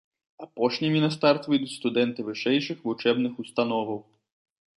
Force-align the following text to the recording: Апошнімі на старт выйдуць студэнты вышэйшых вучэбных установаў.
Апошнімі 0.45 1.01
на 1.03 1.09
старт 1.15 1.45
выйдуць 1.49 1.73
студэнты 1.79 2.25
вышэйшых 2.31 2.77
вучэбных 2.89 3.33
установаў. 3.45 3.99